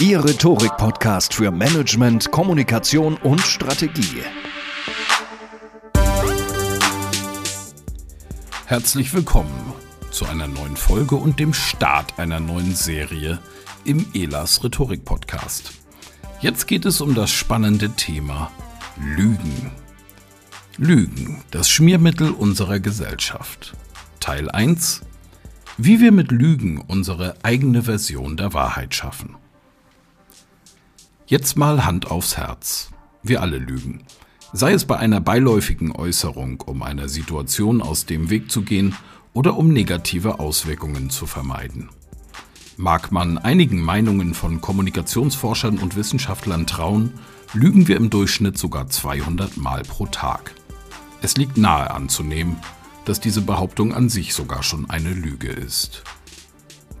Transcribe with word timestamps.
Ihr 0.00 0.24
Rhetorik-Podcast 0.24 1.34
für 1.34 1.50
Management, 1.50 2.30
Kommunikation 2.30 3.18
und 3.18 3.38
Strategie. 3.42 4.22
Herzlich 8.64 9.12
willkommen 9.12 9.74
zu 10.10 10.24
einer 10.24 10.48
neuen 10.48 10.76
Folge 10.76 11.16
und 11.16 11.38
dem 11.38 11.52
Start 11.52 12.18
einer 12.18 12.40
neuen 12.40 12.74
Serie 12.74 13.40
im 13.84 14.06
ELAS 14.14 14.64
Rhetorik 14.64 15.04
Podcast. 15.04 15.72
Jetzt 16.40 16.66
geht 16.66 16.86
es 16.86 17.02
um 17.02 17.14
das 17.14 17.30
spannende 17.30 17.90
Thema 17.90 18.50
Lügen. 18.98 19.70
Lügen, 20.78 21.44
das 21.50 21.68
Schmiermittel 21.68 22.30
unserer 22.30 22.80
Gesellschaft. 22.80 23.74
Teil 24.18 24.50
1. 24.50 25.02
Wie 25.76 26.00
wir 26.00 26.10
mit 26.10 26.30
Lügen 26.30 26.82
unsere 26.88 27.34
eigene 27.42 27.82
Version 27.82 28.38
der 28.38 28.54
Wahrheit 28.54 28.94
schaffen. 28.94 29.36
Jetzt 31.30 31.56
mal 31.56 31.84
Hand 31.84 32.10
aufs 32.10 32.36
Herz. 32.36 32.90
Wir 33.22 33.40
alle 33.40 33.58
lügen. 33.58 34.02
Sei 34.52 34.72
es 34.72 34.84
bei 34.84 34.96
einer 34.96 35.20
beiläufigen 35.20 35.92
Äußerung, 35.92 36.60
um 36.60 36.82
einer 36.82 37.08
Situation 37.08 37.82
aus 37.82 38.04
dem 38.04 38.30
Weg 38.30 38.50
zu 38.50 38.62
gehen 38.62 38.96
oder 39.32 39.56
um 39.56 39.68
negative 39.72 40.40
Auswirkungen 40.40 41.08
zu 41.08 41.26
vermeiden. 41.26 41.88
Mag 42.76 43.12
man 43.12 43.38
einigen 43.38 43.80
Meinungen 43.80 44.34
von 44.34 44.60
Kommunikationsforschern 44.60 45.78
und 45.78 45.94
Wissenschaftlern 45.94 46.66
trauen, 46.66 47.12
lügen 47.52 47.86
wir 47.86 47.96
im 47.96 48.10
Durchschnitt 48.10 48.58
sogar 48.58 48.88
200 48.88 49.56
Mal 49.56 49.84
pro 49.84 50.06
Tag. 50.06 50.56
Es 51.22 51.36
liegt 51.36 51.56
nahe 51.58 51.92
anzunehmen, 51.92 52.56
dass 53.04 53.20
diese 53.20 53.42
Behauptung 53.42 53.94
an 53.94 54.08
sich 54.08 54.34
sogar 54.34 54.64
schon 54.64 54.90
eine 54.90 55.14
Lüge 55.14 55.50
ist. 55.50 56.02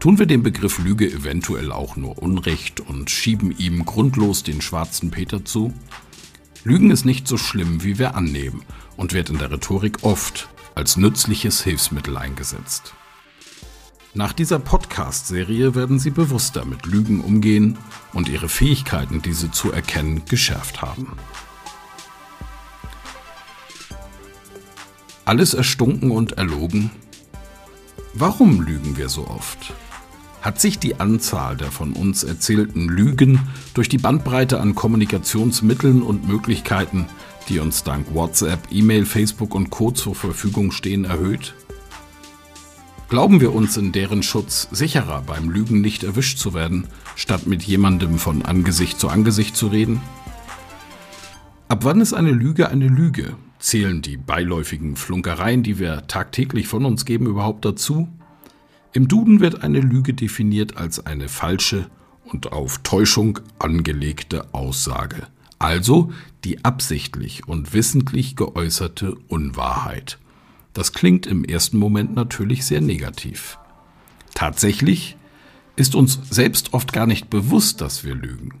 Tun 0.00 0.18
wir 0.18 0.24
dem 0.24 0.42
Begriff 0.42 0.78
Lüge 0.78 1.12
eventuell 1.12 1.70
auch 1.70 1.94
nur 1.94 2.22
Unrecht 2.22 2.80
und 2.80 3.10
schieben 3.10 3.54
ihm 3.58 3.84
grundlos 3.84 4.42
den 4.42 4.62
schwarzen 4.62 5.10
Peter 5.10 5.44
zu? 5.44 5.74
Lügen 6.64 6.90
ist 6.90 7.04
nicht 7.04 7.28
so 7.28 7.36
schlimm, 7.36 7.84
wie 7.84 7.98
wir 7.98 8.14
annehmen 8.14 8.62
und 8.96 9.12
wird 9.12 9.28
in 9.28 9.36
der 9.36 9.50
Rhetorik 9.50 9.98
oft 10.00 10.48
als 10.74 10.96
nützliches 10.96 11.62
Hilfsmittel 11.62 12.16
eingesetzt. 12.16 12.94
Nach 14.14 14.32
dieser 14.32 14.58
Podcast-Serie 14.58 15.74
werden 15.74 15.98
Sie 15.98 16.10
bewusster 16.10 16.64
mit 16.64 16.86
Lügen 16.86 17.20
umgehen 17.20 17.76
und 18.14 18.30
Ihre 18.30 18.48
Fähigkeiten, 18.48 19.20
diese 19.20 19.50
zu 19.50 19.70
erkennen, 19.70 20.22
geschärft 20.24 20.80
haben. 20.80 21.12
Alles 25.26 25.52
erstunken 25.52 26.10
und 26.10 26.32
erlogen? 26.38 26.90
Warum 28.14 28.62
lügen 28.62 28.96
wir 28.96 29.10
so 29.10 29.26
oft? 29.28 29.74
Hat 30.42 30.60
sich 30.60 30.78
die 30.78 30.98
Anzahl 31.00 31.56
der 31.56 31.70
von 31.70 31.92
uns 31.92 32.24
erzählten 32.24 32.88
Lügen 32.88 33.40
durch 33.74 33.88
die 33.88 33.98
Bandbreite 33.98 34.60
an 34.60 34.74
Kommunikationsmitteln 34.74 36.02
und 36.02 36.26
Möglichkeiten, 36.26 37.06
die 37.48 37.58
uns 37.58 37.84
dank 37.84 38.14
WhatsApp, 38.14 38.60
E-Mail, 38.70 39.04
Facebook 39.04 39.54
und 39.54 39.70
Co 39.70 39.90
zur 39.90 40.14
Verfügung 40.14 40.72
stehen, 40.72 41.04
erhöht? 41.04 41.54
Glauben 43.08 43.40
wir 43.40 43.52
uns 43.52 43.76
in 43.76 43.90
deren 43.90 44.22
Schutz 44.22 44.68
sicherer 44.70 45.22
beim 45.26 45.50
Lügen 45.50 45.80
nicht 45.80 46.04
erwischt 46.04 46.38
zu 46.38 46.54
werden, 46.54 46.86
statt 47.16 47.46
mit 47.46 47.62
jemandem 47.62 48.18
von 48.18 48.42
Angesicht 48.42 49.00
zu 49.00 49.08
Angesicht 49.08 49.56
zu 49.56 49.66
reden? 49.66 50.00
Ab 51.68 51.84
wann 51.84 52.00
ist 52.00 52.14
eine 52.14 52.30
Lüge 52.30 52.68
eine 52.68 52.86
Lüge? 52.86 53.34
Zählen 53.58 54.00
die 54.00 54.16
beiläufigen 54.16 54.96
Flunkereien, 54.96 55.62
die 55.62 55.78
wir 55.78 56.06
tagtäglich 56.06 56.66
von 56.66 56.84
uns 56.86 57.04
geben, 57.04 57.26
überhaupt 57.26 57.64
dazu? 57.64 58.08
Im 58.92 59.06
Duden 59.06 59.38
wird 59.40 59.62
eine 59.62 59.80
Lüge 59.80 60.14
definiert 60.14 60.76
als 60.76 61.06
eine 61.06 61.28
falsche 61.28 61.86
und 62.24 62.52
auf 62.52 62.78
Täuschung 62.78 63.38
angelegte 63.58 64.52
Aussage, 64.52 65.28
also 65.58 66.12
die 66.44 66.64
absichtlich 66.64 67.46
und 67.46 67.72
wissentlich 67.72 68.34
geäußerte 68.34 69.14
Unwahrheit. 69.28 70.18
Das 70.72 70.92
klingt 70.92 71.26
im 71.26 71.44
ersten 71.44 71.78
Moment 71.78 72.14
natürlich 72.14 72.66
sehr 72.66 72.80
negativ. 72.80 73.58
Tatsächlich 74.34 75.16
ist 75.76 75.94
uns 75.94 76.18
selbst 76.28 76.74
oft 76.74 76.92
gar 76.92 77.06
nicht 77.06 77.30
bewusst, 77.30 77.80
dass 77.80 78.04
wir 78.04 78.14
lügen. 78.14 78.54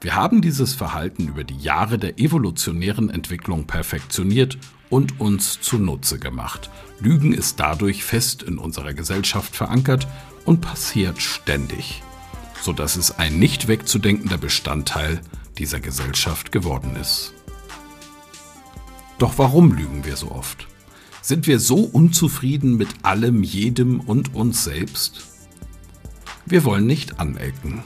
Wir 0.00 0.14
haben 0.14 0.42
dieses 0.42 0.74
Verhalten 0.74 1.28
über 1.28 1.44
die 1.44 1.58
Jahre 1.58 1.98
der 1.98 2.18
evolutionären 2.18 3.10
Entwicklung 3.10 3.66
perfektioniert 3.66 4.58
und 4.90 5.20
uns 5.20 5.60
zunutze 5.60 6.18
gemacht. 6.18 6.70
Lügen 7.00 7.32
ist 7.32 7.60
dadurch 7.60 8.04
fest 8.04 8.42
in 8.42 8.58
unserer 8.58 8.94
Gesellschaft 8.94 9.54
verankert 9.54 10.06
und 10.44 10.60
passiert 10.60 11.20
ständig, 11.20 12.02
sodass 12.62 12.96
es 12.96 13.18
ein 13.18 13.38
nicht 13.38 13.68
wegzudenkender 13.68 14.38
Bestandteil 14.38 15.20
dieser 15.58 15.80
Gesellschaft 15.80 16.52
geworden 16.52 16.96
ist. 16.96 17.34
Doch 19.18 19.38
warum 19.38 19.72
lügen 19.72 20.04
wir 20.04 20.16
so 20.16 20.30
oft? 20.30 20.68
Sind 21.22 21.46
wir 21.46 21.58
so 21.58 21.76
unzufrieden 21.76 22.76
mit 22.76 22.88
allem, 23.02 23.42
jedem 23.42 24.00
und 24.00 24.34
uns 24.34 24.64
selbst? 24.64 25.26
Wir 26.46 26.64
wollen 26.64 26.86
nicht 26.86 27.20
anecken, 27.20 27.82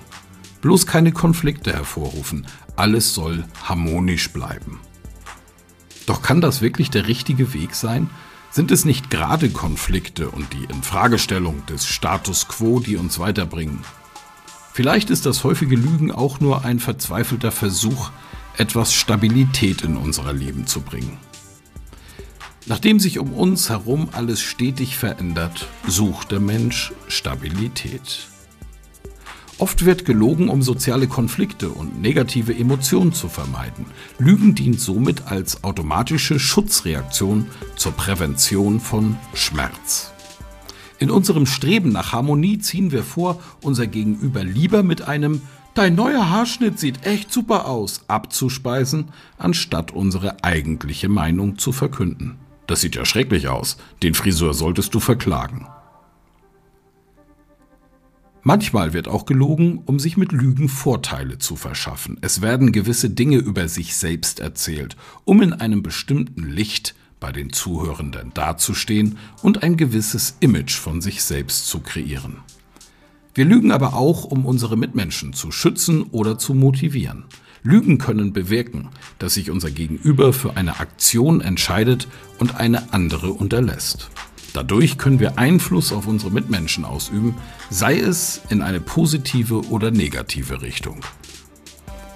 bloß 0.60 0.86
keine 0.86 1.10
Konflikte 1.10 1.72
hervorrufen, 1.72 2.46
alles 2.76 3.14
soll 3.14 3.44
harmonisch 3.64 4.32
bleiben. 4.32 4.78
Doch 6.06 6.22
kann 6.22 6.40
das 6.40 6.60
wirklich 6.60 6.90
der 6.90 7.06
richtige 7.06 7.54
Weg 7.54 7.74
sein? 7.74 8.10
Sind 8.50 8.70
es 8.70 8.84
nicht 8.84 9.08
gerade 9.08 9.48
Konflikte 9.48 10.28
und 10.28 10.52
die 10.52 10.64
Infragestellung 10.64 11.64
des 11.66 11.86
Status 11.86 12.48
quo, 12.48 12.80
die 12.80 12.96
uns 12.96 13.18
weiterbringen? 13.18 13.80
Vielleicht 14.74 15.10
ist 15.10 15.26
das 15.26 15.44
häufige 15.44 15.76
Lügen 15.76 16.12
auch 16.12 16.40
nur 16.40 16.64
ein 16.64 16.78
verzweifelter 16.78 17.52
Versuch, 17.52 18.10
etwas 18.56 18.92
Stabilität 18.92 19.82
in 19.82 19.96
unser 19.96 20.32
Leben 20.32 20.66
zu 20.66 20.80
bringen. 20.80 21.18
Nachdem 22.66 23.00
sich 23.00 23.18
um 23.18 23.32
uns 23.32 23.70
herum 23.70 24.08
alles 24.12 24.40
stetig 24.40 24.96
verändert, 24.96 25.66
sucht 25.86 26.30
der 26.30 26.40
Mensch 26.40 26.92
Stabilität. 27.08 28.31
Oft 29.62 29.84
wird 29.84 30.04
gelogen, 30.04 30.48
um 30.48 30.60
soziale 30.60 31.06
Konflikte 31.06 31.68
und 31.68 32.02
negative 32.02 32.52
Emotionen 32.52 33.12
zu 33.12 33.28
vermeiden. 33.28 33.86
Lügen 34.18 34.56
dient 34.56 34.80
somit 34.80 35.28
als 35.28 35.62
automatische 35.62 36.40
Schutzreaktion 36.40 37.46
zur 37.76 37.92
Prävention 37.92 38.80
von 38.80 39.16
Schmerz. 39.34 40.10
In 40.98 41.12
unserem 41.12 41.46
Streben 41.46 41.92
nach 41.92 42.10
Harmonie 42.10 42.58
ziehen 42.58 42.90
wir 42.90 43.04
vor, 43.04 43.40
unser 43.62 43.86
Gegenüber 43.86 44.42
lieber 44.42 44.82
mit 44.82 45.02
einem 45.02 45.42
Dein 45.74 45.94
neuer 45.94 46.28
Haarschnitt 46.28 46.80
sieht 46.80 47.06
echt 47.06 47.32
super 47.32 47.68
aus 47.68 48.00
abzuspeisen, 48.08 49.10
anstatt 49.38 49.92
unsere 49.92 50.42
eigentliche 50.42 51.08
Meinung 51.08 51.56
zu 51.56 51.70
verkünden. 51.70 52.34
Das 52.66 52.80
sieht 52.80 52.96
ja 52.96 53.04
schrecklich 53.04 53.46
aus. 53.46 53.76
Den 54.02 54.14
Friseur 54.14 54.54
solltest 54.54 54.92
du 54.92 54.98
verklagen. 54.98 55.68
Manchmal 58.44 58.92
wird 58.92 59.06
auch 59.06 59.24
gelogen, 59.24 59.82
um 59.86 60.00
sich 60.00 60.16
mit 60.16 60.32
Lügen 60.32 60.68
Vorteile 60.68 61.38
zu 61.38 61.54
verschaffen. 61.54 62.18
Es 62.22 62.42
werden 62.42 62.72
gewisse 62.72 63.08
Dinge 63.08 63.36
über 63.36 63.68
sich 63.68 63.94
selbst 63.94 64.40
erzählt, 64.40 64.96
um 65.24 65.42
in 65.42 65.52
einem 65.52 65.84
bestimmten 65.84 66.50
Licht 66.50 66.96
bei 67.20 67.30
den 67.30 67.52
Zuhörenden 67.52 68.32
dazustehen 68.34 69.16
und 69.42 69.62
ein 69.62 69.76
gewisses 69.76 70.36
Image 70.40 70.74
von 70.74 71.00
sich 71.00 71.22
selbst 71.22 71.68
zu 71.68 71.78
kreieren. 71.78 72.38
Wir 73.32 73.44
lügen 73.44 73.70
aber 73.70 73.94
auch, 73.94 74.24
um 74.24 74.44
unsere 74.44 74.76
Mitmenschen 74.76 75.32
zu 75.32 75.52
schützen 75.52 76.02
oder 76.02 76.36
zu 76.36 76.52
motivieren. 76.52 77.26
Lügen 77.62 77.98
können 77.98 78.32
bewirken, 78.32 78.88
dass 79.20 79.34
sich 79.34 79.52
unser 79.52 79.70
Gegenüber 79.70 80.32
für 80.32 80.56
eine 80.56 80.80
Aktion 80.80 81.40
entscheidet 81.40 82.08
und 82.40 82.56
eine 82.56 82.92
andere 82.92 83.32
unterlässt. 83.32 84.10
Dadurch 84.52 84.98
können 84.98 85.18
wir 85.18 85.38
Einfluss 85.38 85.92
auf 85.92 86.06
unsere 86.06 86.30
Mitmenschen 86.30 86.84
ausüben, 86.84 87.34
sei 87.70 87.98
es 87.98 88.42
in 88.50 88.60
eine 88.60 88.80
positive 88.80 89.66
oder 89.68 89.90
negative 89.90 90.60
Richtung. 90.60 91.00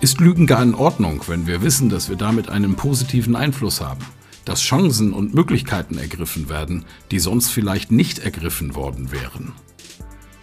Ist 0.01 0.21
Lügen 0.21 0.47
gar 0.47 0.63
in 0.63 0.75
Ordnung, 0.75 1.23
wenn 1.27 1.47
wir 1.47 1.63
wissen, 1.63 1.89
dass 1.89 2.11
wir 2.11 2.17
damit 2.17 2.51
einen 2.51 2.75
positiven 2.75 3.35
Einfluss 3.35 3.81
haben, 3.81 4.05
dass 4.45 4.61
Chancen 4.61 5.15
und 5.15 5.35
Möglichkeiten 5.35 5.97
ergriffen 5.97 6.51
werden, 6.51 6.85
die 7.11 7.19
sonst 7.19 7.49
vielleicht 7.49 7.91
nicht 7.91 8.19
ergriffen 8.19 8.75
worden 8.75 9.11
wären? 9.11 9.53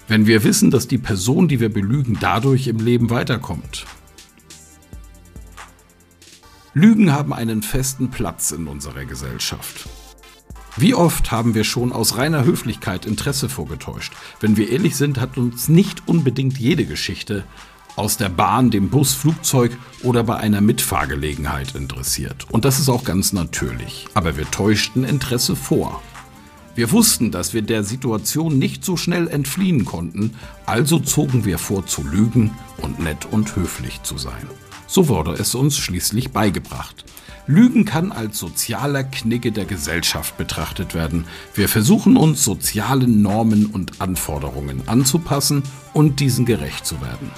Wenn 0.07 0.25
wir 0.25 0.43
wissen, 0.43 0.71
dass 0.71 0.87
die 0.87 0.97
Person, 0.97 1.47
die 1.47 1.59
wir 1.59 1.69
belügen, 1.69 2.17
dadurch 2.19 2.67
im 2.67 2.79
Leben 2.79 3.11
weiterkommt. 3.11 3.85
Lügen 6.73 7.11
haben 7.11 7.33
einen 7.33 7.61
festen 7.61 8.09
Platz 8.09 8.51
in 8.51 8.67
unserer 8.67 9.05
Gesellschaft. 9.05 9.87
Wie 10.75 10.95
oft 10.95 11.29
haben 11.29 11.53
wir 11.53 11.65
schon 11.65 11.91
aus 11.91 12.17
reiner 12.17 12.45
Höflichkeit 12.45 13.05
Interesse 13.05 13.47
vorgetäuscht? 13.47 14.13
Wenn 14.39 14.57
wir 14.57 14.69
ehrlich 14.69 14.95
sind, 14.95 15.19
hat 15.19 15.37
uns 15.37 15.69
nicht 15.69 16.07
unbedingt 16.07 16.57
jede 16.57 16.85
Geschichte 16.85 17.43
aus 17.95 18.17
der 18.17 18.29
Bahn, 18.29 18.71
dem 18.71 18.89
Bus, 18.89 19.13
Flugzeug 19.13 19.77
oder 20.01 20.23
bei 20.23 20.37
einer 20.37 20.61
Mitfahrgelegenheit 20.61 21.75
interessiert. 21.75 22.47
Und 22.49 22.65
das 22.65 22.79
ist 22.79 22.89
auch 22.89 23.03
ganz 23.03 23.33
natürlich. 23.33 24.07
Aber 24.15 24.35
wir 24.35 24.49
täuschten 24.49 25.03
Interesse 25.03 25.55
vor. 25.55 26.01
Wir 26.73 26.91
wussten, 26.91 27.29
dass 27.29 27.53
wir 27.53 27.61
der 27.61 27.83
Situation 27.83 28.57
nicht 28.57 28.83
so 28.83 28.97
schnell 28.97 29.27
entfliehen 29.27 29.85
konnten, 29.85 30.33
also 30.65 30.97
zogen 30.97 31.45
wir 31.45 31.59
vor 31.59 31.85
zu 31.85 32.01
lügen 32.01 32.49
und 32.83 32.99
nett 32.99 33.27
und 33.31 33.55
höflich 33.55 34.03
zu 34.03 34.17
sein. 34.17 34.47
So 34.85 35.07
wurde 35.07 35.31
es 35.33 35.55
uns 35.55 35.77
schließlich 35.77 36.31
beigebracht. 36.31 37.05
Lügen 37.47 37.83
kann 37.83 38.11
als 38.11 38.37
sozialer 38.39 39.03
Knigge 39.03 39.51
der 39.51 39.65
Gesellschaft 39.65 40.37
betrachtet 40.37 40.93
werden. 40.93 41.25
Wir 41.55 41.67
versuchen 41.67 42.15
uns 42.15 42.43
sozialen 42.43 43.21
Normen 43.21 43.65
und 43.65 43.99
Anforderungen 44.01 44.87
anzupassen 44.87 45.63
und 45.93 46.19
diesen 46.19 46.45
gerecht 46.45 46.85
zu 46.85 47.01
werden. 47.01 47.31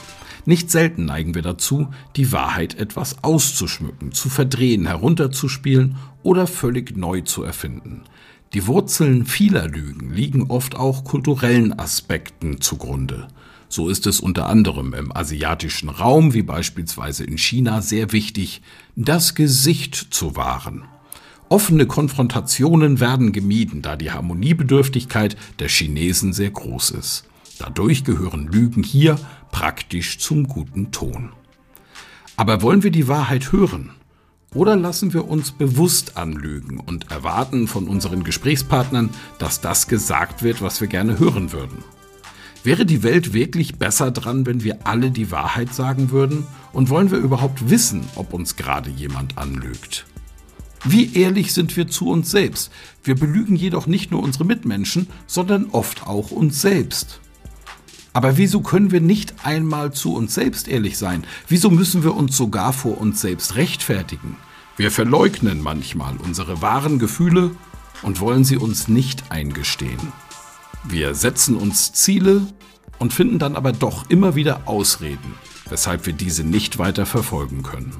Nicht 0.46 0.70
selten 0.70 1.06
neigen 1.06 1.34
wir 1.34 1.42
dazu, 1.42 1.88
die 2.16 2.32
Wahrheit 2.32 2.76
etwas 2.76 3.24
auszuschmücken, 3.24 4.12
zu 4.12 4.30
verdrehen, 4.30 4.86
herunterzuspielen 4.86 5.96
oder 6.22 6.46
völlig 6.46 6.96
neu 6.96 7.22
zu 7.22 7.42
erfinden. 7.42 8.04
Die 8.54 8.68
Wurzeln 8.68 9.26
vieler 9.26 9.68
Lügen 9.68 10.14
liegen 10.14 10.52
oft 10.52 10.76
auch 10.76 11.04
kulturellen 11.04 11.78
Aspekten 11.78 12.62
zugrunde. 12.62 13.28
So 13.68 13.90
ist 13.90 14.08
es 14.08 14.20
unter 14.20 14.48
anderem 14.48 14.94
im 14.94 15.16
asiatischen 15.16 15.90
Raum, 15.90 16.34
wie 16.34 16.44
beispielsweise 16.44 17.24
in 17.24 17.38
China, 17.38 17.82
sehr 17.82 18.12
wichtig, 18.12 18.62
das 18.96 19.36
Gesicht 19.36 19.96
zu 19.96 20.36
wahren. 20.36 20.84
Offene 21.50 21.86
Konfrontationen 21.86 23.00
werden 23.00 23.32
gemieden, 23.32 23.82
da 23.82 23.96
die 23.96 24.12
Harmoniebedürftigkeit 24.12 25.38
der 25.60 25.70
Chinesen 25.70 26.34
sehr 26.34 26.50
groß 26.50 26.92
ist. 26.92 27.26
Dadurch 27.60 28.04
gehören 28.04 28.48
Lügen 28.48 28.84
hier 28.84 29.20
praktisch 29.52 30.18
zum 30.20 30.48
guten 30.48 30.92
Ton. 30.92 31.32
Aber 32.36 32.62
wollen 32.62 32.84
wir 32.84 32.92
die 32.92 33.08
Wahrheit 33.08 33.52
hören? 33.52 33.92
Oder 34.54 34.76
lassen 34.76 35.14
wir 35.14 35.28
uns 35.28 35.52
bewusst 35.52 36.18
anlügen 36.18 36.80
und 36.80 37.12
erwarten 37.12 37.68
von 37.68 37.88
unseren 37.88 38.24
Gesprächspartnern, 38.24 39.10
dass 39.38 39.62
das 39.62 39.88
gesagt 39.88 40.44
wird, 40.44 40.62
was 40.62 40.82
wir 40.82 40.88
gerne 40.88 41.20
hören 41.20 41.52
würden? 41.52 41.84
Wäre 42.66 42.88
die 42.88 43.04
Welt 43.04 43.32
wirklich 43.32 43.76
besser 43.76 44.10
dran, 44.10 44.48
wenn 44.48 44.64
wir 44.64 44.88
alle 44.88 45.12
die 45.12 45.30
Wahrheit 45.30 45.72
sagen 45.72 46.10
würden? 46.10 46.48
Und 46.74 46.90
wollen 46.90 47.12
wir 47.12 47.20
überhaupt 47.20 47.70
wissen, 47.70 48.02
ob 48.16 48.34
uns 48.34 48.56
gerade 48.56 48.90
jemand 48.90 49.38
anlügt? 49.38 50.08
Wie 50.84 51.16
ehrlich 51.16 51.54
sind 51.54 51.78
wir 51.78 51.88
zu 51.88 52.10
uns 52.10 52.32
selbst? 52.32 52.72
Wir 53.04 53.14
belügen 53.14 53.56
jedoch 53.56 53.86
nicht 53.86 54.10
nur 54.10 54.24
unsere 54.24 54.46
Mitmenschen, 54.46 55.06
sondern 55.28 55.68
oft 55.74 56.08
auch 56.08 56.32
uns 56.32 56.60
selbst. 56.60 57.20
Aber 58.14 58.36
wieso 58.38 58.62
können 58.62 58.90
wir 58.90 59.02
nicht 59.02 59.46
einmal 59.46 59.94
zu 59.94 60.16
uns 60.16 60.34
selbst 60.34 60.68
ehrlich 60.68 60.98
sein? 60.98 61.24
Wieso 61.48 61.70
müssen 61.70 62.04
wir 62.04 62.16
uns 62.16 62.36
sogar 62.36 62.74
vor 62.74 63.00
uns 63.00 63.22
selbst 63.22 63.58
rechtfertigen? 63.58 64.38
Wir 64.76 64.90
verleugnen 64.90 65.62
manchmal 65.62 66.18
unsere 66.18 66.64
wahren 66.64 66.98
Gefühle 66.98 67.52
und 68.02 68.22
wollen 68.22 68.44
sie 68.44 68.58
uns 68.58 68.88
nicht 68.88 69.30
eingestehen. 69.30 70.25
Wir 70.88 71.16
setzen 71.16 71.56
uns 71.56 71.94
Ziele 71.94 72.46
und 73.00 73.14
finden 73.14 73.40
dann 73.40 73.56
aber 73.56 73.72
doch 73.72 74.10
immer 74.10 74.36
wieder 74.36 74.68
Ausreden, 74.68 75.34
weshalb 75.70 76.06
wir 76.06 76.14
diese 76.14 76.44
nicht 76.44 76.78
weiter 76.78 77.06
verfolgen 77.06 77.64
können. 77.64 77.96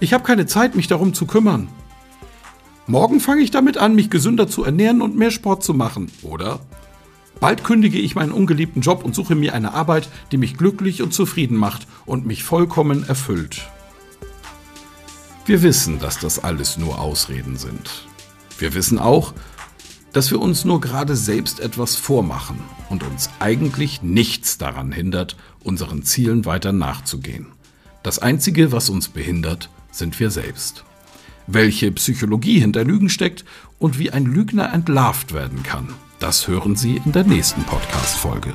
Ich 0.00 0.12
habe 0.12 0.24
keine 0.24 0.46
Zeit, 0.46 0.74
mich 0.74 0.88
darum 0.88 1.14
zu 1.14 1.26
kümmern. 1.26 1.68
Morgen 2.88 3.20
fange 3.20 3.42
ich 3.42 3.52
damit 3.52 3.78
an, 3.78 3.94
mich 3.94 4.10
gesünder 4.10 4.48
zu 4.48 4.64
ernähren 4.64 5.02
und 5.02 5.16
mehr 5.16 5.30
Sport 5.30 5.62
zu 5.62 5.72
machen, 5.72 6.10
oder? 6.22 6.60
Bald 7.38 7.62
kündige 7.62 7.98
ich 7.98 8.16
meinen 8.16 8.32
ungeliebten 8.32 8.82
Job 8.82 9.04
und 9.04 9.14
suche 9.14 9.36
mir 9.36 9.54
eine 9.54 9.72
Arbeit, 9.72 10.08
die 10.32 10.38
mich 10.38 10.56
glücklich 10.56 11.02
und 11.02 11.14
zufrieden 11.14 11.56
macht 11.56 11.86
und 12.06 12.26
mich 12.26 12.42
vollkommen 12.42 13.08
erfüllt. 13.08 13.68
Wir 15.46 15.62
wissen, 15.62 16.00
dass 16.00 16.18
das 16.18 16.42
alles 16.42 16.76
nur 16.76 17.00
Ausreden 17.00 17.56
sind. 17.56 18.06
Wir 18.58 18.74
wissen 18.74 18.98
auch, 18.98 19.32
dass 20.12 20.30
wir 20.30 20.40
uns 20.40 20.64
nur 20.64 20.80
gerade 20.80 21.16
selbst 21.16 21.58
etwas 21.60 21.96
vormachen 21.96 22.60
und 22.90 23.02
uns 23.02 23.30
eigentlich 23.38 24.02
nichts 24.02 24.58
daran 24.58 24.92
hindert, 24.92 25.36
unseren 25.64 26.02
Zielen 26.02 26.44
weiter 26.44 26.72
nachzugehen. 26.72 27.46
Das 28.02 28.18
Einzige, 28.18 28.72
was 28.72 28.90
uns 28.90 29.08
behindert, 29.08 29.70
sind 29.90 30.20
wir 30.20 30.30
selbst. 30.30 30.84
Welche 31.46 31.90
Psychologie 31.92 32.60
hinter 32.60 32.84
Lügen 32.84 33.08
steckt 33.08 33.46
und 33.78 33.98
wie 33.98 34.10
ein 34.10 34.26
Lügner 34.26 34.70
entlarvt 34.72 35.32
werden 35.32 35.62
kann, 35.62 35.88
das 36.18 36.48
hören 36.48 36.76
Sie 36.76 37.00
in 37.04 37.12
der 37.12 37.24
nächsten 37.24 37.62
Podcast-Folge. 37.64 38.54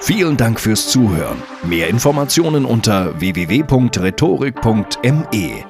Vielen 0.00 0.36
Dank 0.36 0.60
fürs 0.60 0.88
Zuhören. 0.88 1.42
Mehr 1.64 1.88
Informationen 1.88 2.64
unter 2.64 3.20
www.rhetorik.me. 3.20 5.67